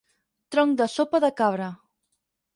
[0.55, 1.69] Tronc de Sopa de Cabra.